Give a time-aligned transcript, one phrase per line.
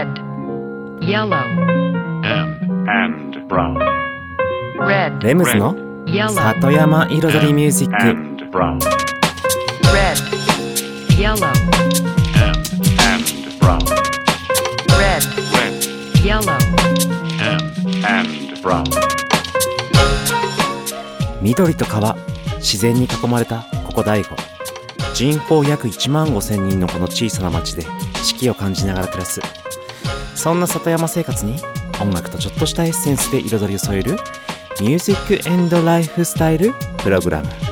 [0.00, 0.18] red,
[1.02, 1.36] yellow,
[2.24, 3.76] and, and brown,
[4.78, 5.74] red, レムズの
[6.06, 8.78] yellow, 里山彩りミュージック and brown,
[9.92, 10.16] red,
[11.18, 11.46] yellow,
[12.34, 12.56] and,
[12.98, 13.78] and brown,
[14.98, 15.22] red,
[15.52, 16.56] red, yellow,
[17.42, 17.62] and,
[18.06, 18.84] and brown,
[21.42, 22.16] 緑と川
[22.56, 24.34] 自然に囲まれたここ大悟
[25.12, 27.84] 人口約1万5千人のこの小さな町で
[28.22, 29.42] 四季を感じながら暮らす
[30.40, 31.56] そんな里山生活に
[32.00, 34.12] 音楽とちょっとしたエッセンスで彩りを添える
[34.80, 37.69] ミュージックエンドライフスタイルプログラム。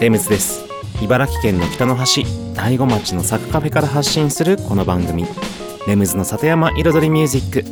[0.00, 0.64] ばんはレムズです。
[1.02, 5.26] 茨城県の北の端大子町のサクカフェから発信するこの番組。
[5.86, 7.64] レムズの里山彩りミュージック。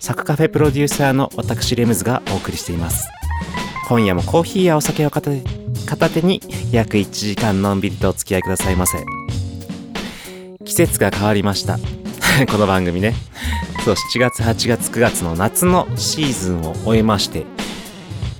[0.00, 3.08] サクカフェプロデューサーの私レムズがお送りしています。
[3.88, 5.42] 今夜もコーヒーやお酒を片手
[5.86, 6.40] 片手に
[6.72, 9.04] 約1時間のんびりとお付き合いくださいませ。
[10.64, 11.78] 季節が変わりました。
[12.50, 13.14] この番組ね。
[13.84, 17.44] そう7月8月9月の夏のシーズンを終えまして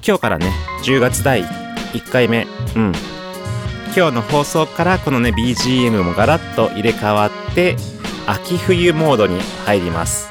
[0.03, 0.51] 今日からね
[0.85, 2.47] 10月第1回目。
[2.77, 2.93] うん。
[3.97, 7.77] 今日の放送からこのね BGM もガラッと入れ替わって
[8.27, 10.31] 秋冬モードに入ります、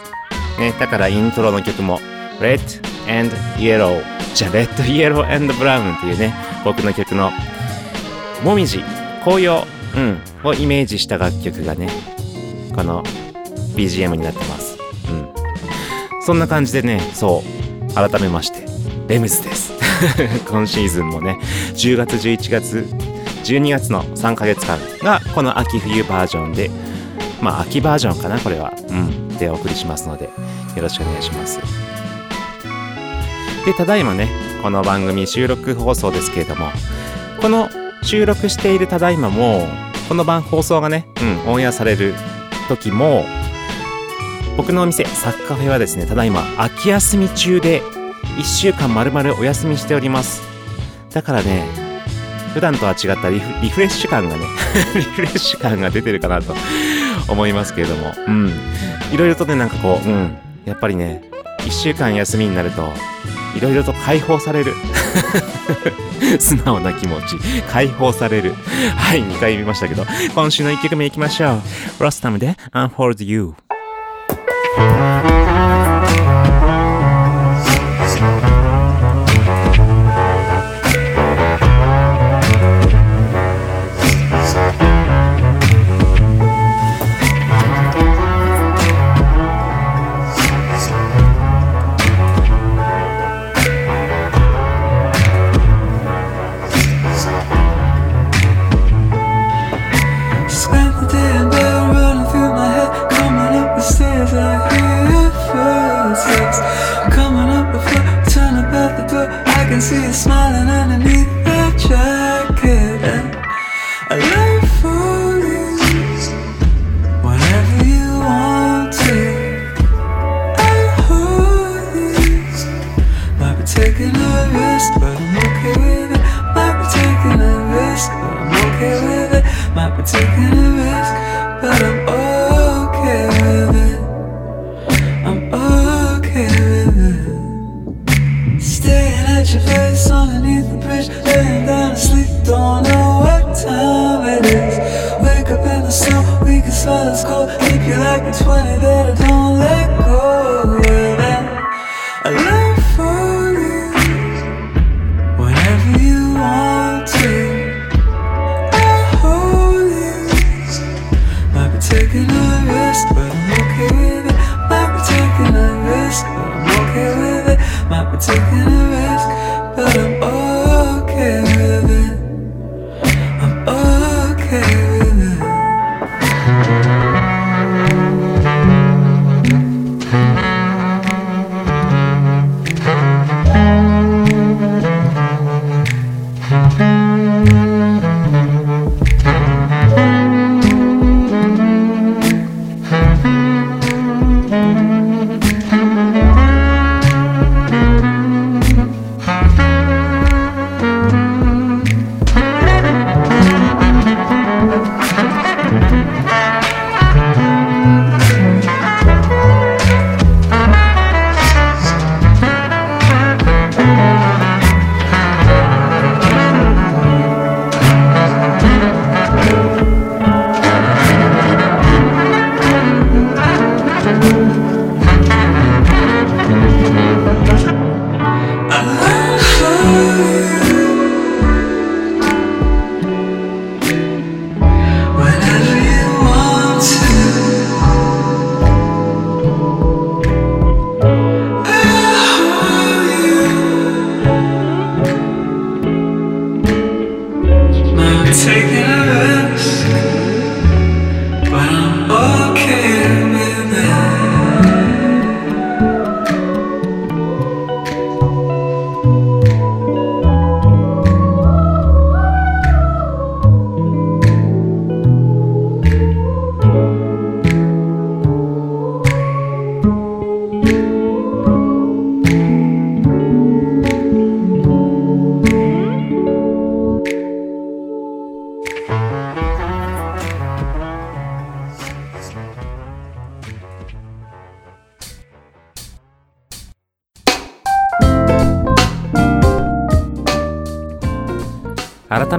[0.59, 1.99] ね、だからイントロの曲も
[2.41, 2.59] Red
[3.09, 4.03] and Yellow
[4.35, 6.33] じゃあ Red Yellow and Brown っていうね
[6.65, 7.31] 僕の曲の
[8.43, 8.83] もみじ
[9.23, 9.65] 紅葉、
[9.95, 11.87] うん、をイメージした楽曲がね
[12.75, 13.01] この
[13.77, 14.77] BGM になってます、
[15.09, 17.41] うん、そんな感じでねそ
[17.89, 18.65] う改めまして
[19.07, 19.73] レムズです。
[20.49, 21.37] 今シーズンもね
[21.75, 23.12] 10月11月
[23.43, 26.69] 12月の3ヶ月間がこの秋冬バージョンで
[27.41, 28.73] まあ秋バージョンかなこれは。
[28.89, 29.23] うん。
[29.37, 30.31] でお送りしますのでよ
[30.81, 31.59] ろしくお願いします。
[33.65, 34.29] でただいまね
[34.61, 36.67] この番組収録放送ですけれども
[37.41, 37.69] この
[38.03, 39.67] 収録しているただいまも
[40.09, 42.13] この番放送がね、うん、オンエアされる
[42.67, 43.25] 時も
[44.57, 47.81] 僕のお店サッカフェはですねただいま秋休み中で
[48.37, 50.41] 1週間丸々お休みしております。
[51.11, 51.82] だからね
[52.53, 54.45] 普段とは違ったリフレッシュ感がね
[54.95, 56.55] リフレッシュ感が出てるかなと
[57.27, 58.13] 思いますけれども。
[58.27, 58.51] うん。
[59.11, 60.37] いろいろとねなんかこううん。
[60.65, 61.23] やっぱりね
[61.59, 62.91] 1週間休みになると
[63.55, 64.73] いろいろと解放される。
[66.39, 67.37] 素直な気持ち。
[67.69, 68.55] 解放される。
[68.95, 70.05] はい2回見ましたけど。
[70.33, 71.55] 今週の1曲目いきましょ
[71.99, 72.03] う。
[72.03, 73.53] ロスタムで Unfold You.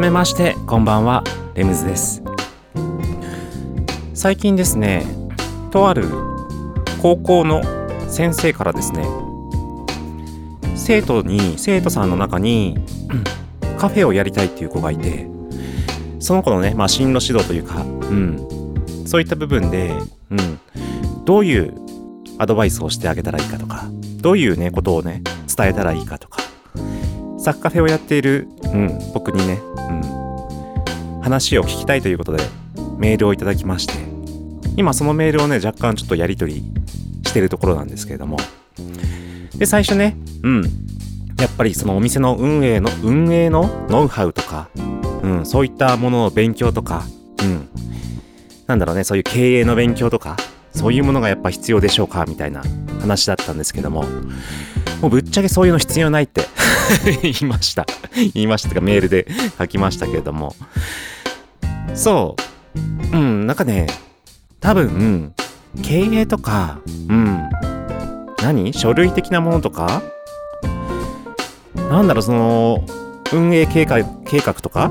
[0.04, 1.24] めましてこんばんは。
[1.54, 2.22] レムズです。
[4.12, 5.02] 最近ですね
[5.70, 6.04] とある
[7.00, 7.62] 高校の
[8.10, 9.02] 先生からですね
[10.76, 12.76] 生徒に生徒さんの中に
[13.78, 15.26] カフェをやりたいっていう子がいて
[16.20, 19.94] その子のね、まあ、進路指導というか、うん、そういった部分で、
[20.30, 21.72] うん、どういう
[22.36, 23.86] アドバイスをしてあげたらいいかとか
[24.18, 25.22] どういうねことをね
[25.56, 26.42] 伝えたらいいかとか
[27.38, 29.60] サッカーフェをやっている、うん、僕にね、
[31.24, 32.44] 話を聞きたいということで
[32.98, 33.94] メールをいただきまして
[34.76, 36.62] 今そのメールをね若干ちょっとやり取り
[37.26, 38.36] してるところなんですけれども
[39.56, 40.62] で最初ねうん
[41.40, 44.68] やっぱりそのお店の運営の運営のノウハウとか、
[45.22, 47.04] うん、そういったものの勉強とか、
[47.42, 47.68] うん、
[48.66, 50.36] なんだろうねそういう経営の勉強とか
[50.72, 52.62] そういうものがやっぱ必要でしょうかみたいな
[53.00, 54.04] 話だったんですけども
[55.00, 56.42] もうぶっちゃけそういうの必要ないって
[57.22, 57.86] 言いました。
[58.34, 59.26] 言いましたとかメールで
[59.58, 60.54] 書きましたけれども。
[61.94, 62.36] そ
[63.12, 63.16] う。
[63.16, 63.86] うん、なんかね、
[64.60, 65.32] 多分、
[65.82, 67.48] 経営とか、うん、
[68.42, 68.72] 何？
[68.72, 70.02] 書類的なものとか、
[71.76, 72.84] なんだろう、その、
[73.32, 74.90] 運営計画、計画とか、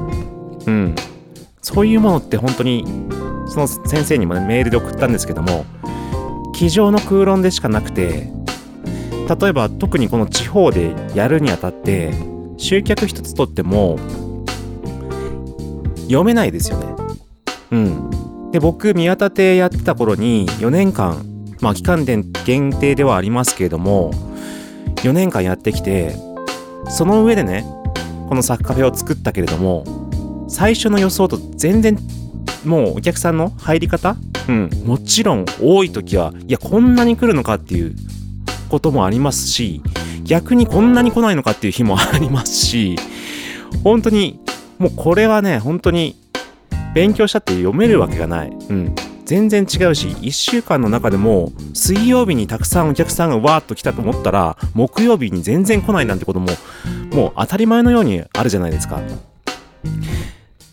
[0.66, 0.96] うん、
[1.62, 2.86] そういうものって本当に、
[3.48, 5.66] その先生にもね、メールで送ったんですけども、
[6.54, 8.32] 机上の空論でしかなくて、
[9.39, 12.13] 例えば特にこの地方でやるにあたって
[12.58, 13.98] 集客一つとっても
[16.04, 16.93] 読めないですよね。
[17.74, 18.51] うん。
[18.51, 21.25] で僕宮田亭やってた頃に4年間
[21.60, 22.24] まあ期間限
[22.72, 24.12] 定ではありますけれども
[24.98, 26.15] 4年間やってきて
[26.88, 27.65] その上でね
[28.30, 29.84] このサッカフェを作ったけれども
[30.48, 31.98] 最初の予想と全然
[32.63, 34.15] もうお客さんの入り方
[34.48, 37.96] うんもちろん多い時はいやこんなに来るのかっていう
[38.70, 39.82] こともありますし
[40.25, 42.98] 逆にこんなに来ないのかっていう日もありますし
[43.84, 44.39] 本当に
[44.77, 46.15] もうこれはね本当に
[46.94, 48.96] 勉強したって読めるわけがない、うん、
[49.26, 56.48] 全然違うし1週間の中でも水曜日にたくさんお客さんがわーっと来たと思ったら木曜日に全然来ないなんてことも
[57.12, 59.00] もう当たり前のようにあるじゃないですか。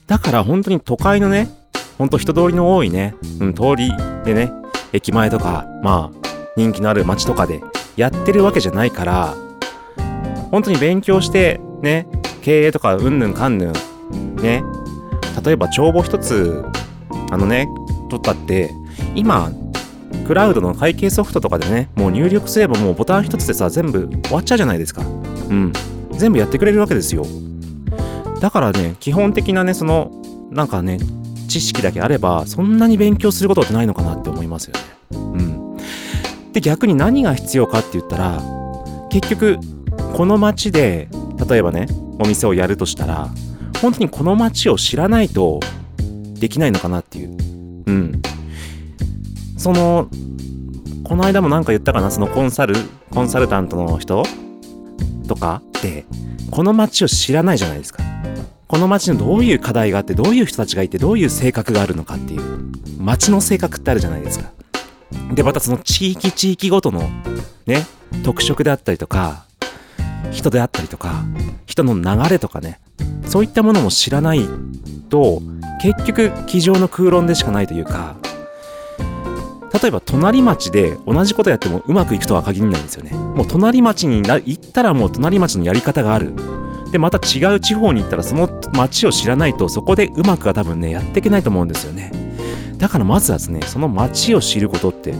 [0.06, 1.48] だから本当に都会のね
[1.96, 3.92] 本当人通りの多いね、うん、通り
[4.24, 4.52] でね
[4.92, 7.62] 駅前とかまあ人気のある街とかで
[7.96, 9.34] やってるわけじゃないから
[10.50, 12.08] 本当に勉強してね
[12.42, 14.64] 経営とかうんぬんかんぬんね
[15.44, 16.64] 例えば帳簿一つ
[17.30, 17.68] あのね
[18.08, 18.70] 取ったって
[19.14, 19.52] 今
[20.26, 25.02] クラウドの会計ソフトとかでねもう入力すればもうボタン一つでさ全部終わっちゃうじゃないですか。
[25.02, 25.04] う
[25.52, 25.72] ん。
[26.12, 27.24] 全部やってくれるわけですよ。
[28.40, 30.10] だからね基本的なねその
[30.50, 30.98] なんかね
[31.48, 34.80] 知識だけあればそんなに勉強することってないのかなって思いますよね。
[35.12, 35.76] うん、
[36.52, 38.40] で逆に何が必要かって言ったら
[39.10, 39.58] 結局
[40.14, 41.08] この町で
[41.48, 41.86] 例えばね
[42.18, 43.28] お店をやるとしたら
[43.80, 45.60] 本当にこの町を知らないと
[46.34, 47.30] できないのかなっていう。
[47.86, 48.22] うん。
[49.56, 50.08] その
[51.04, 52.10] この間もなんか言ったかな？
[52.10, 52.74] そのコンサル
[53.10, 54.22] コンサルタントの人？
[55.28, 56.04] とかって
[56.50, 58.02] この街を知らないじゃないですか。
[58.68, 62.70] この街のどういう課題があってどういう人たちがいてどういう性格があるのかっていう。
[62.98, 64.52] 街の性格ってあるじゃないですか。
[65.34, 67.08] でまたその地域地域ごとの
[67.66, 67.86] ね
[68.22, 69.46] 特色であったりとか
[70.30, 71.24] 人であったりとか
[71.66, 72.80] 人の流れとかね。
[73.26, 74.40] そういったものも知らない
[75.08, 75.42] と
[75.82, 78.16] 結局机上の空論でしかないというか
[79.82, 83.12] 例えば隣町で同じことやってもうまくいくとは限らないんですよね。
[83.12, 86.34] もう隣町に行ったらもう隣町のやり方がある。
[86.90, 92.10] で、また違う地方に行ったらその町を知らないとそこでうまくは多分ね、やっていけないと思うんですよね。
[92.78, 95.12] だからまずはですね、その町を知ることって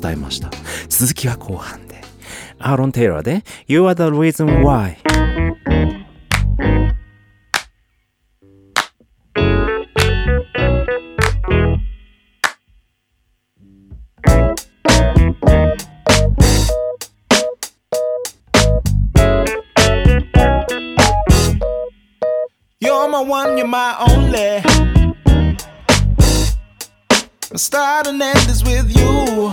[0.00, 0.50] 伝えました。
[0.88, 2.00] 続きは後半で。
[2.60, 4.96] アーロン・テイラーで You are the reason why.
[23.28, 24.62] One, you're my only.
[27.50, 29.52] My start and end is with you.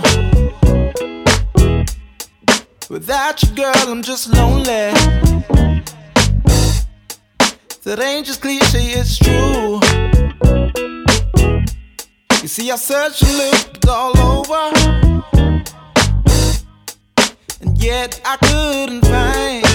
[2.88, 4.92] Without you, girl, I'm just lonely.
[7.84, 9.80] That ain't just cliche, it's true.
[12.40, 14.72] You see, I searched and looked all over,
[17.60, 19.65] and yet I couldn't find.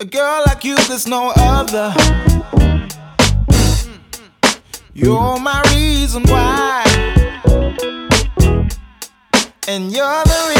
[0.00, 1.92] A girl like you, there's no other.
[4.94, 6.84] You're my reason why.
[9.68, 10.59] And you're the reason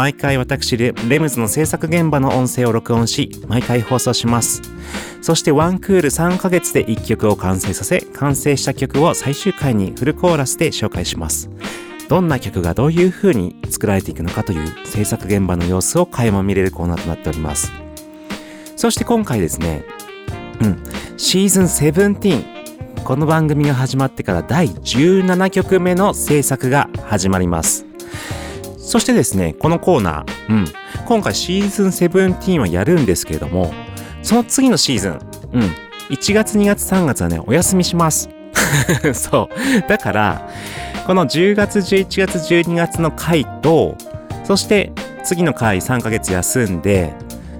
[0.00, 4.62] 毎回私レ、レムズの制作現場の音声を録音し、毎回放送します。
[5.20, 11.50] そしてワンクール3ヶ月で1曲を完成させ、完成した曲を最終回にフルコーラスで紹介します。
[12.08, 17.70] どんな曲がどういう風に作られていくのかという制作現場の様子を垣間見れるコーナーとなっております。
[18.76, 19.84] そして今回ですね、
[20.62, 20.82] うん、
[21.18, 23.04] シーズン17。
[23.04, 27.89] この番組が始まってから第17曲目の制作が始まります。
[28.90, 30.64] そしてですね、このコーナー、うん、
[31.06, 33.72] 今回シーズン17はやるんですけれども、
[34.20, 35.18] その次のシーズン、
[35.52, 35.62] うん、
[36.08, 38.28] 1月、2月、3月はね、お休みします。
[39.14, 39.48] そ
[39.84, 39.88] う。
[39.88, 40.50] だから、
[41.06, 43.96] この10月、11月、12月の回と、
[44.42, 44.90] そして
[45.22, 47.14] 次の回3ヶ月休んで、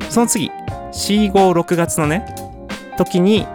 [0.09, 0.51] その次、
[0.93, 2.35] 4、5、6月のね、
[2.99, 3.47] 時に、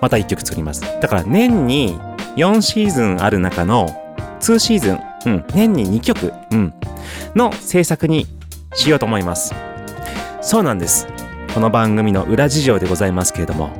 [0.00, 0.82] また1曲作ります。
[1.00, 1.98] だから年に
[2.36, 4.07] 4シーズンある中の
[4.40, 6.74] 2シーズン、うん、年に2曲、うん、
[7.34, 8.26] の制作に
[8.74, 9.54] しようと思います。
[10.40, 11.06] そうなんです。
[11.54, 13.70] この番組の裏事情でございますけれども、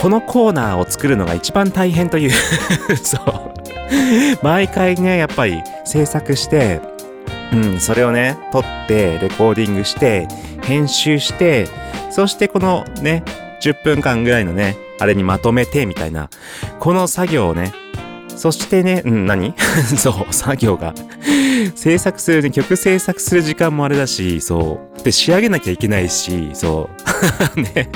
[0.00, 2.30] このコーナーを作るのが一番大変という、
[3.02, 3.56] そう。
[4.42, 6.80] 毎回ね、やっぱり制作して、
[7.52, 10.28] うん、それをね、撮って、レコーディングして、
[10.62, 11.68] 編集して、
[12.10, 13.22] そしてこのね、
[13.60, 16.30] 10分間ぐらいのね、あれにまとめて、みたいな、
[16.80, 17.72] この作業をね、
[18.36, 19.54] そしてね、うん、何？
[19.96, 20.94] そう、作業が。
[21.74, 25.02] 制作するね、曲制作する時間もあれだし、そう。
[25.02, 26.90] で、仕上げなきゃいけないし、そ
[27.56, 27.60] う。
[27.60, 27.88] ね。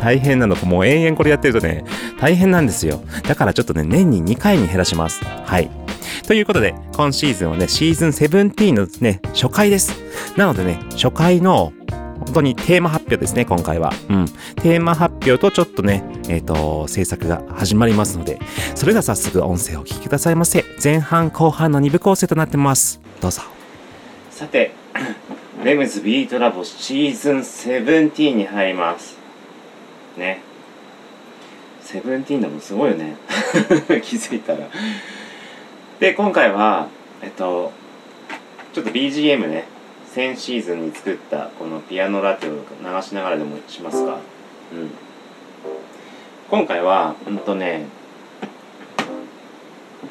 [0.00, 0.56] 大変なの。
[0.64, 1.84] もう延々これやってるとね、
[2.20, 3.02] 大変なんですよ。
[3.26, 5.20] だからちょっとね、年に2回に減らします。
[5.24, 5.70] はい。
[6.26, 9.92] ということで、今シーズンはね、シーズン17のね、初回です。
[10.36, 11.72] なのでね、初回の、
[12.24, 13.92] 本当にテーマ発表ですね、今回は。
[14.08, 14.26] うん。
[14.56, 18.38] テーマ発表とちょっとね、えっ、と、制作が始まりますので、
[18.74, 20.64] それでは早速音声をお聞きくださいませ。
[20.82, 23.00] 前半後半の2部構成となってます。
[23.20, 23.42] どうぞ。
[24.30, 24.72] さて、
[25.62, 29.16] レムズビートラボシーズン17に入ります。
[30.16, 30.40] ね。
[31.82, 33.16] セブンティーンだもんすごいよね。
[34.02, 34.68] 気づいたら。
[36.00, 36.88] で、今回は、
[37.22, 37.72] えっと、
[38.72, 39.64] ちょっと BGM ね、
[40.14, 42.58] 先シーズンに作ったこのピアノラテを流
[43.02, 44.12] しながらでもしますか？
[44.72, 44.90] うん。
[46.48, 47.86] 今回は、うんとね、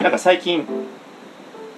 [0.02, 0.68] なんか最近、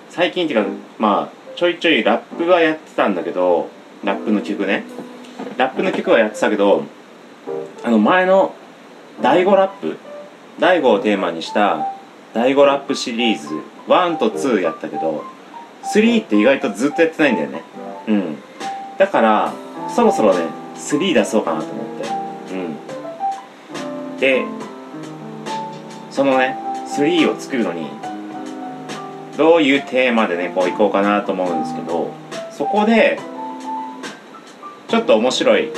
[0.09, 3.69] 最近っていうか、まあ、ちょいちょいラップはやってたんだけど、
[4.03, 4.85] ラップの曲ね。
[5.57, 6.83] ラップの曲はやってたけど、
[7.83, 8.55] あの前の
[9.21, 9.97] 第5ラップ
[10.59, 11.85] 第5をテーマにした
[12.33, 13.49] 第5ラップシリーズ
[13.88, 15.23] 1と2やったけど
[15.93, 17.61] 3って意外とずっとやってないんだよね
[18.08, 18.38] うん。
[18.98, 19.54] だから
[19.94, 22.10] そろそろね3出そうかなと思って。
[22.54, 24.20] うん。
[24.20, 24.46] で
[26.12, 26.58] そのね
[26.98, 27.89] 3を作るのに
[29.38, 32.12] どういうテーマでねこういこうかなと思うんですけど
[32.52, 33.20] そこで
[34.88, 35.72] ちょっと面白い。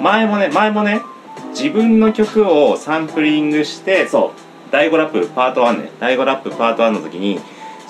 [0.00, 1.02] 前もね前もね
[1.50, 7.38] 自分の曲をサンプリングしてそう第5ラップパート1ね第5ラップパート1の時に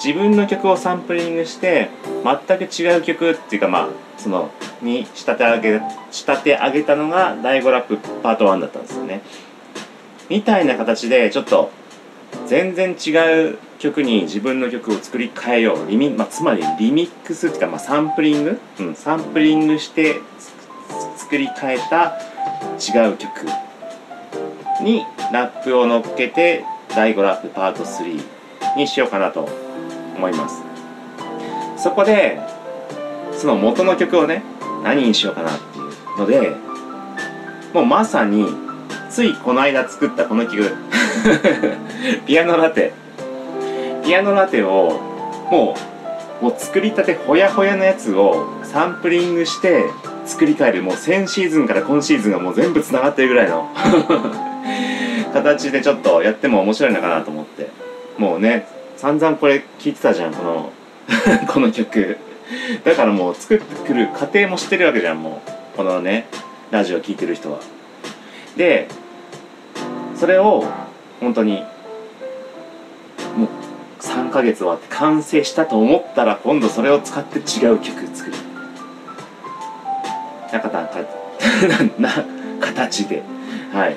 [0.03, 1.91] 自分の曲をサンプリングして
[2.25, 9.23] 全く違う曲っていうかまあそのに仕立て上げ仕立て上げたのが第5ラップパート1だったんですよね。
[10.31, 11.71] みたいな形でちょっと
[12.47, 13.11] 全然違
[13.51, 15.91] う曲に自分の曲を作り変えよう。
[15.91, 20.21] リミ、まあ、つまりリミックスっていうか、まあ、サンプリング、うん、サンプリングして
[21.17, 22.19] 作り変えた
[22.79, 23.29] 違う曲
[24.83, 29.70] にラップを乗っけて第5ラップパート3にしようかなと
[30.21, 30.63] 思います。
[31.79, 32.39] そこで
[33.33, 34.43] その元の曲をね
[34.85, 36.55] 何にしようかなっていうので
[37.73, 38.47] もうまさに
[39.09, 40.77] ついこの間作ったこの曲
[42.27, 42.93] ピアノラテ。
[44.05, 45.01] ピアノラテを
[45.51, 45.75] も
[46.41, 49.85] うもう作りたてほやほやのやつをサンプリングして
[50.25, 50.83] 作り変える。
[50.83, 53.69] もう先シーズンから今シーズンがもう全部つながってるぐらいの
[55.33, 57.69] 形でちょっとやっても面白いのかなと思って。
[58.19, 58.67] もうね
[59.01, 60.73] 散々これ聞いてたじゃんこの
[61.49, 62.19] この曲。
[62.85, 66.27] だからもう作ってくる過程も知ってるわけじゃんもうこのね
[66.71, 67.61] ラジオ聴いてる人は。
[68.59, 68.89] で
[70.17, 70.67] それを
[71.19, 71.65] 本当に
[73.39, 73.49] もう
[74.01, 78.37] 3ヶ月終わって完成したと思ったら今度それを使って違う曲作る。
[80.53, 81.01] なかたか
[81.99, 82.25] なな
[82.61, 83.23] 形で。
[83.73, 83.97] はい。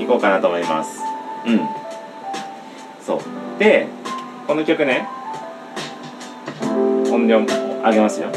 [0.00, 1.00] 行こうかなと思います。
[1.46, 1.66] うん。
[3.00, 3.20] そう。
[3.58, 3.88] で
[4.46, 5.08] この曲ね
[7.10, 8.28] 音量上げますよ。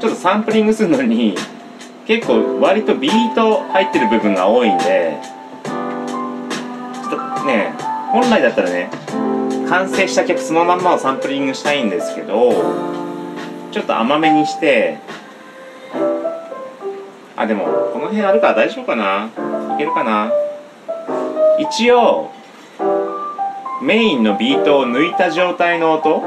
[0.00, 1.34] ちょっとサンプリングするのに
[2.06, 5.18] 結構割とビート入ってる部分が多いんで
[5.64, 5.72] ちょ
[7.16, 7.74] っとね
[8.12, 8.88] 本来だったらね
[9.68, 12.52] 完成した曲そのまんまをサンプリングしたいんですけど
[13.72, 14.98] ちょっと甘めにして
[17.36, 19.30] あでもこの辺あるから大丈夫かな？
[19.74, 20.30] いけるかな？
[21.58, 22.30] 一応
[23.80, 26.20] メインのビートを抜いた状態の音？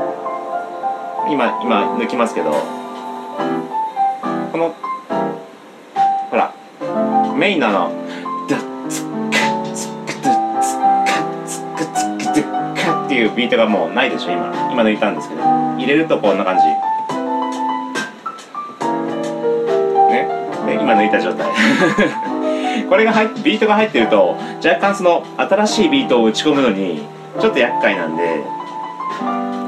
[1.29, 2.51] 今今抜きますけど。
[4.51, 4.73] この
[6.29, 6.53] ほら。
[7.35, 7.91] メインのあの
[13.05, 16.81] っていうビートがもうないでしょ今今抜いたんですけど入れるとこんな感じね
[20.65, 21.51] で今抜いた状態
[22.87, 27.05] これが入ビートが入ってると若干その新しいビートを打ち込むのに
[27.39, 28.43] ちょっと厄介なんで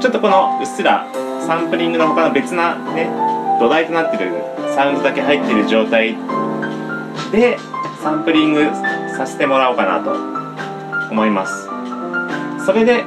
[0.00, 1.06] ちょっとこのうっすら
[1.40, 3.08] サンプリングの他の別なね
[3.58, 4.32] 土台となってる
[4.74, 6.16] サウンドだけ入ってる状態
[7.32, 7.56] で
[8.02, 8.64] サンプリング
[9.16, 10.12] させてもらおうかなと
[11.10, 11.68] 思います。
[12.66, 13.04] それで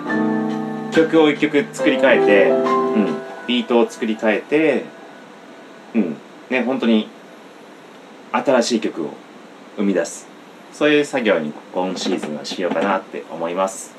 [0.94, 3.18] 曲を一曲作り変えて、うん、
[3.48, 4.86] ビートを作り変えて
[5.94, 6.18] うん
[6.50, 7.10] ね本当に
[8.32, 9.10] 新しい曲を
[9.76, 10.28] 生み出す。
[10.72, 13.97] そういう作業に今シーズンはしようかなって思います。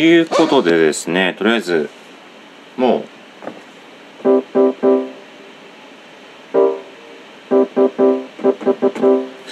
[0.00, 1.90] いうことでですねとりあえず
[2.76, 3.04] もう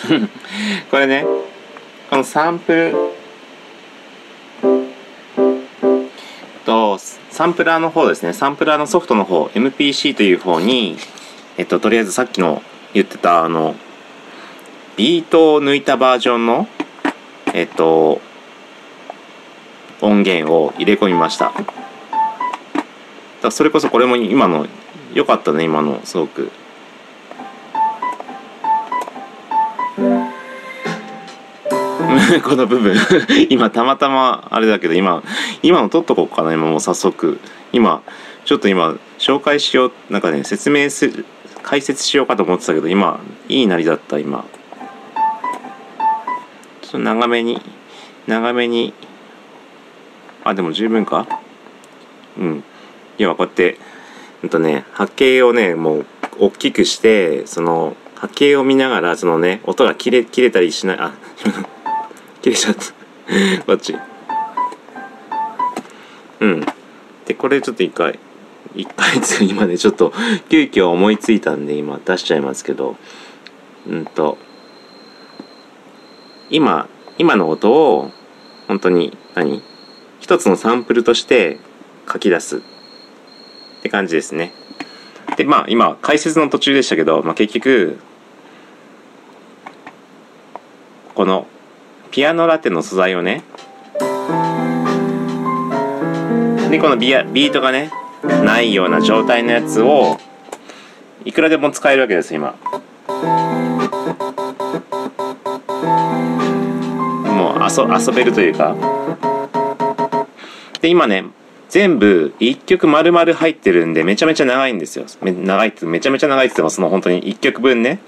[0.91, 1.27] これね
[2.11, 2.95] このサンプル
[6.65, 6.99] と
[7.31, 10.97] サンプラーの方ですねサンプラーのソフトの方 MPC という方に
[11.57, 12.63] えっととりあえずさっきの
[12.95, 13.75] 言ってたあの
[14.97, 16.67] ビートを抜いたバージョンの
[17.53, 18.21] えっと
[20.01, 21.53] 音源を入れ込みました。
[23.43, 24.67] だそれこそこれも今の
[25.15, 26.51] 良かったね今のすごく。
[32.45, 32.97] この部分。
[33.49, 35.23] 今たまたまあれだけど今
[35.63, 37.39] 今の撮っとこうかな今もう早速。
[37.73, 38.03] 今
[38.45, 41.27] ちょっと今紹介しようなんかね説明する
[41.63, 44.45] 解説しようかと思ってたけど今いいなりだった今。
[46.83, 47.61] ちょっと長めに
[48.27, 48.95] 長めに
[50.49, 51.27] あでも十分か？
[52.39, 52.65] うん。
[53.19, 53.79] 要はこうやって。
[54.43, 56.07] うんとね波形をねもう
[56.39, 61.13] 大きくしてその波形を見ながらそのね音が切れ切れたりしないあ
[62.41, 62.83] 切れちゃった。
[63.67, 63.97] こっち。
[66.41, 66.61] うん。
[67.27, 68.19] でこれちょっと一回
[68.75, 70.13] 一回つ今ねちょっと
[70.49, 72.97] 急遽思いついたんで今出しちゃいますけど。
[73.89, 74.39] うんと
[76.51, 78.11] 今今の音を
[78.69, 79.63] 本当に何？
[80.29, 81.59] 一つのサンプルとして
[82.07, 82.61] 書き出すっ
[83.83, 84.53] て感じですね。
[85.39, 87.99] でまあ今解説の途中でしたけど、まあ、結局
[91.15, 91.47] この
[92.11, 93.43] ピアノラテの素材をね
[96.71, 97.91] でこのビアビートがね
[98.23, 100.19] ないような状態のやつを
[101.25, 102.55] いくらでも使えるわけです今。
[107.35, 108.77] もう遊遊べるというか
[110.81, 111.25] で今ね
[111.69, 115.05] 全部1曲丸々入ってるんでめちゃめちゃ長いんですよ。
[115.21, 118.01] め長いってめちゃめちゃ長いって言ってもその本当に1曲分ね。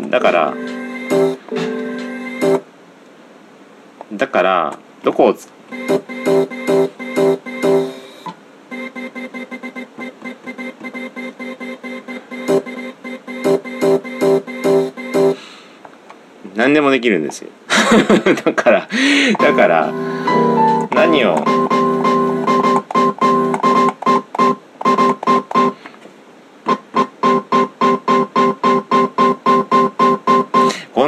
[0.00, 0.54] だから
[4.12, 5.48] だからどこをつ
[16.56, 17.50] 何でもできるんですよ。
[18.44, 18.88] だから
[19.38, 19.92] だから
[20.90, 21.69] 何を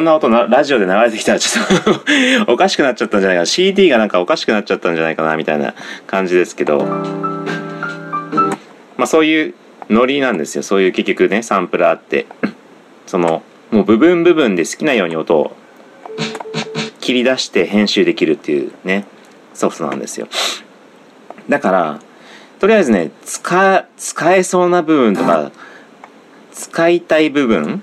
[0.02, 3.46] んな音なラジオで流れてきたらちょっと おかしくなっちゃったんじゃないかな。
[3.46, 5.74] CD がなんかおかしくなっちゃったんじゃないかなみたいな
[6.06, 6.84] 感じですけど。
[8.96, 9.54] まあそういう
[9.88, 10.62] ノリなんですよ。
[10.62, 12.26] そういう結局ねサンプラーって。
[13.06, 15.56] そのもう部分部分で好きなように音を。
[17.00, 19.04] 切り出して編集できるっていうね
[19.54, 20.28] ソフトなんですよ。
[21.48, 22.00] だから
[22.60, 25.50] とりあえずね使使えそうな部分とか
[26.52, 27.82] 使いたい部分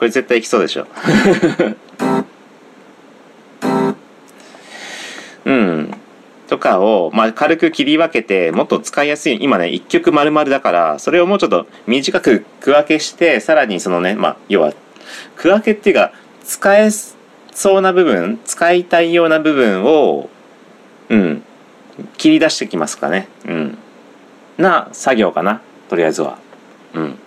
[0.00, 0.86] これ絶対いきそうでしょ。
[5.44, 5.94] うん。
[6.48, 14.72] とかを、まあ、軽く切り分けてもっと使いやすい今ね一曲丸々だからそれをもうちょっと短く区分けしてさらにそのねまあ要は
[15.36, 16.10] 区分けっていうか
[16.42, 16.90] 使え
[17.52, 20.28] そうな部分使いたいような部分を
[21.10, 21.42] うん。
[22.16, 23.28] 切り出してきますかね。
[23.46, 23.78] うん。
[24.56, 26.38] な作業かなとりあえずは。
[26.94, 27.18] うん。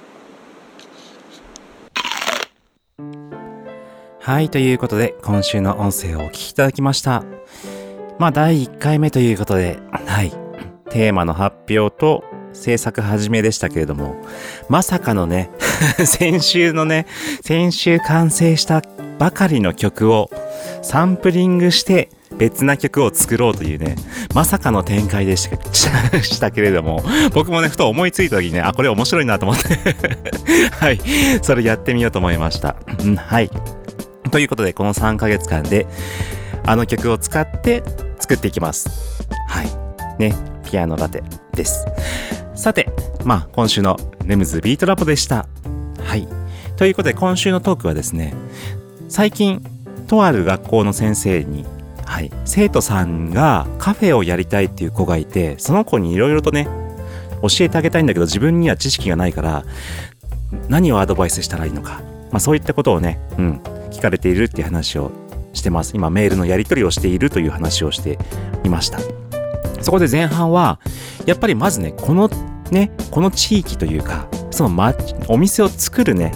[4.25, 7.25] はい、ということで、今週の音声をお聞きいただきました。
[8.19, 10.31] まあ、第1回目ということで、はい、
[10.91, 14.15] テーマの発表と制作始めでしたけれども、
[14.69, 15.51] まさかのね、
[16.05, 17.05] 先週のね、
[17.43, 18.81] 先週完成した
[19.19, 20.29] ばかりの曲を
[20.81, 22.07] サンプリングして
[22.38, 23.97] 別な曲を作ろうというね、
[24.33, 29.67] まさかの展開で したけれども、僕もね、ふと思いついた時にね、あ、これ面白いなと思って、
[30.79, 31.01] はい、
[31.41, 32.77] それやってみようと思いました。
[33.03, 33.51] うん、はい。
[34.34, 35.86] ということで、この3ヶ月間で、
[36.65, 37.84] あの曲を使って
[38.17, 39.28] 作っていきます。
[39.48, 39.67] はい。
[40.17, 40.34] ね、
[40.65, 41.22] ピアノラテ
[41.54, 41.86] です。
[42.56, 42.89] さて、
[43.26, 45.46] まあ、今週のレムズビートラボでした。
[46.00, 46.28] はい。
[46.78, 48.34] ということで、今週のトークはですね、
[49.08, 49.63] 最近、
[50.08, 51.63] とある学校の先生に、
[52.04, 56.67] はい、生徒さんがカフェをやりたいっていう子がいて、その子にいろいろとね、
[57.43, 59.63] 教えてあげたいんだけど、自分には知識がないから、
[60.69, 62.02] 何をアドバイスしたらいいのか。
[62.32, 63.62] まあ、そういったことをね、うん、
[63.93, 65.12] 聞かれているっていう話を
[65.53, 65.93] してます。
[65.95, 68.19] 今メールのやり取りをしているという話をして
[68.65, 68.99] いました。
[69.82, 70.79] そこで前半は、
[71.25, 72.29] やっぱりまずね、この
[72.71, 74.93] ね、この地域というか、その、
[75.27, 76.34] お店を作るね、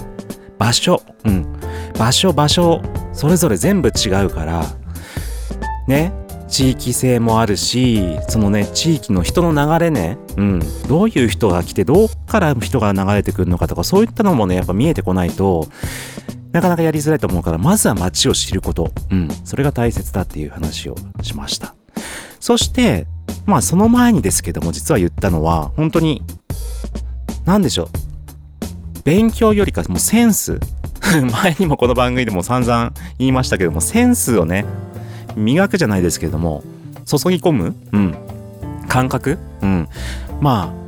[0.57, 1.45] 場所、うん、
[1.97, 2.81] 場所場所、
[3.13, 4.63] それぞれ全部違うから、
[5.87, 6.13] ね、
[6.47, 15.67] 地域性もあるし、そのね、地域の人の流れね、うん、どういう人が来て、どっから人が流れてくるのかとか、そういったのもね、やっぱ見えてこないと、
[16.51, 18.91] なかなかやりづらいと思うから、まずは街を知ること。
[19.11, 19.27] うん。
[19.43, 21.75] それが大切だっていう話をしました。
[22.39, 23.07] そして、
[23.45, 26.23] まあその前にですけども、実は言ったのは、本当に、
[27.45, 27.87] なんでしょう。
[29.03, 30.59] 勉強よりか、もうセンス。
[31.43, 34.65] 前にもこの番組でも散々言いましたけども、センスをね、
[35.35, 36.63] 磨くじゃないですけども、
[37.05, 38.15] 注ぎ込むうん。
[38.87, 39.87] 感覚うん。
[40.41, 40.87] まあ、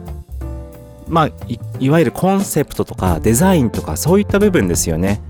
[1.07, 5.21] まあい、いわゆるコンセプトとかデザインとかそういった部分ですよね。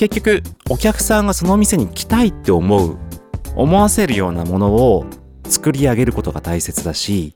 [0.00, 2.96] 結局お客さんがその店に来たいって思う
[3.54, 5.04] 思わせるようなものを
[5.44, 7.34] 作り上げることが大切だし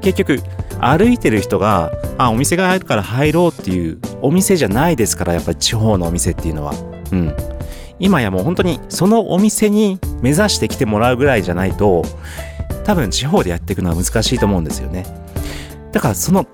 [0.00, 0.42] 結局
[0.80, 6.72] 歩いてる人があお店があるから入ろうっていうお店じゃないですからやっぱり地方のお店っていうのは。
[7.12, 7.36] うん。
[7.98, 12.04] 今やもう本当にそのお店に目指して来てもらうぐらいじゃないと
[12.84, 15.04] 多分地方でやっていくのは難しいと思うんですよね。
[15.92, 16.46] だからその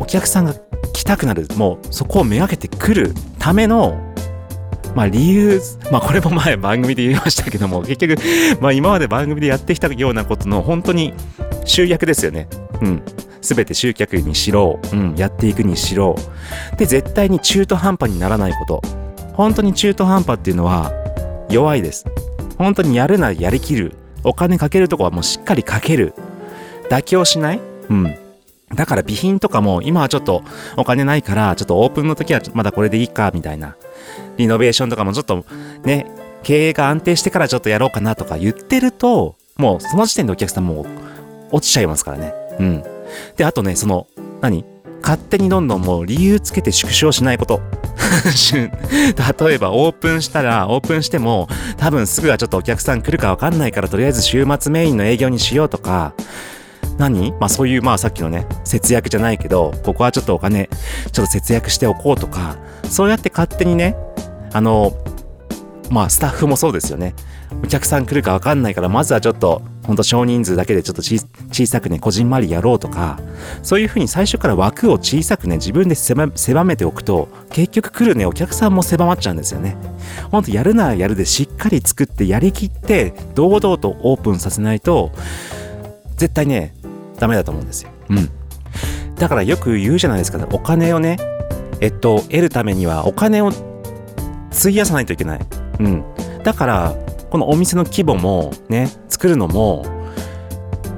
[0.00, 0.54] お客さんが
[0.94, 4.11] 来たくなるもうそこをめがけてくるための
[4.94, 8.22] まあ理由、まあこれも前番組で言いましたけども、 結局、
[8.60, 11.14] まあ今まで番組でやってきたようなことの本当に
[11.64, 12.48] 集約ですよね。
[12.80, 13.02] うん。
[13.40, 16.16] すべて集客にしろ、うん、やっていくにしろ。
[16.78, 18.82] で、絶対に中途半端にならないこと。
[19.34, 20.92] 本当に中途半端っていうのは
[21.48, 22.04] 弱いです。
[22.58, 23.94] 本当にやるならやりきる。
[24.24, 26.14] お金かけるとこはもうしっかりかける。
[26.88, 28.14] 妥協しないうん。
[28.74, 30.42] だから備品とかも今はちょっと
[30.76, 33.76] お金ないから、ちょっとオープンの時はまだこれでいいか、みたいな。
[34.36, 35.44] リノベーションとかもちょっと
[35.84, 36.06] ね、
[36.42, 40.86] 経営が安定してからちょっとやろうかなとか言ってると、もうその時点でお客さんもう
[41.52, 42.34] 落ちちゃいますからね。
[42.58, 42.84] うん。
[43.36, 44.06] で、あとね、その、
[44.40, 44.64] 何？
[45.02, 47.60] 勝手にどんどんもう理由つけて縮小しないこと。
[49.42, 56.14] 例えばオープンしたら、オープンしても多分すぐはちょっとお客さん来るかわかんないからとりあえず週末メインの営業にしようとか、
[56.98, 57.32] 何？
[57.32, 60.68] まあそういうまあさっきのね、節約じゃないけど、ここはちょっとお金、
[61.12, 62.56] ちょっと節約しておこうとか、
[62.88, 63.96] そうやって勝手にね、
[64.52, 64.92] あの、
[65.90, 67.14] まあスタッフもそうですよね。
[67.64, 73.20] お客さん来るかわかんないから、まずはちょっと、ほんと少人数だけでちょっと小さくね、こじんまりやろうとか、
[73.62, 79.76] そういうふうに最初から枠を小さくね、自分で狭狭めておくと、結局来るね、お客さんも狭まっちゃうんですよね。
[80.30, 85.12] ほんとやるならやるでしっかり作ってやりきって、堂々とオープンさせないと、
[86.16, 86.74] 絶対ね、
[87.22, 87.90] ダメだと思うんですよ。
[88.08, 88.28] うん。
[89.14, 91.18] だからよく言うじゃないですか、お金をね、
[91.80, 93.52] えっと、得るためにはお金を
[94.50, 95.40] 費やさないといけない。
[95.78, 96.04] うん。
[96.42, 96.96] だから、
[97.30, 99.86] このお店の規模もね、作るのも、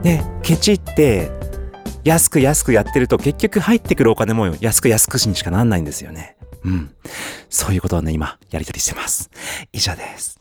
[0.03, 1.31] ね、ケチって、
[2.05, 6.39] 安く安くやってると結局入ってくるお金も安く安くしにしかなんないんですよね。
[6.65, 6.91] うん。
[7.51, 9.29] そういうことをね、今、やりとりしてます。
[9.75, 10.41] 以上です。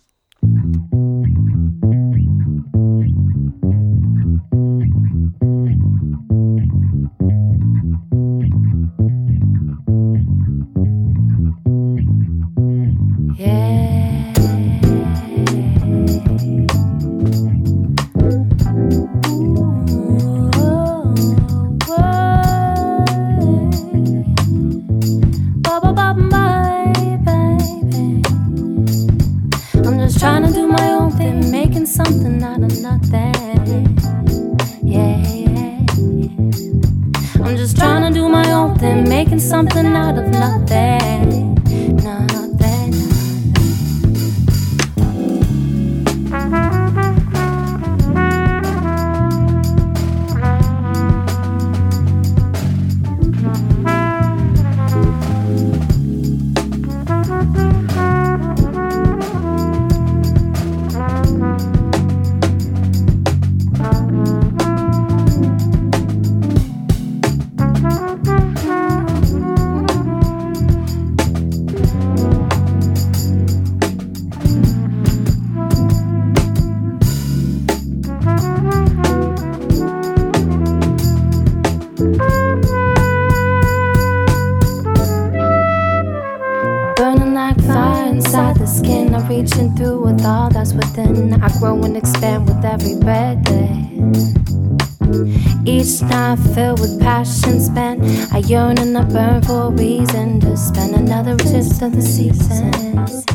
[98.48, 103.26] Yearn and I burn for a reason to spend another taste of the seasons.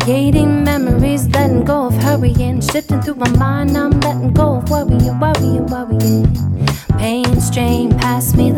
[0.00, 2.60] Creating memories, letting go of hurrying.
[2.60, 6.26] Shifting through my mind, I'm letting go of worrying, worrying, worrying.
[6.98, 8.57] Pain, strain, pass me the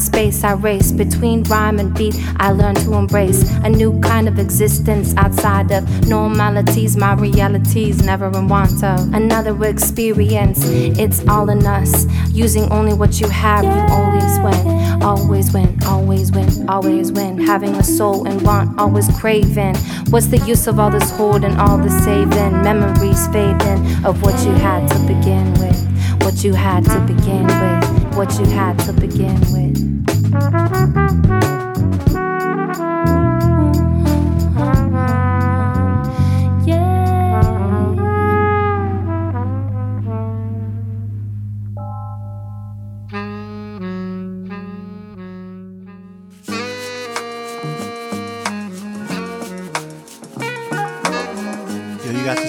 [0.00, 2.14] space, I race between rhyme and beat.
[2.36, 6.96] I learn to embrace a new kind of existence outside of normalities.
[6.96, 10.60] My realities never in want of another experience.
[10.64, 12.06] It's all in us.
[12.30, 15.02] Using only what you have, you always win.
[15.02, 17.38] Always win, always win, always win.
[17.38, 19.76] Having a soul and want, always craving.
[20.10, 22.62] What's the use of all this hoarding, all this saving?
[22.62, 26.22] Memories fading of what you had to begin with.
[26.22, 27.85] What you had to begin with.
[28.16, 29.76] What you had to begin with.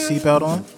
[0.08, 0.77] Seatbelt on?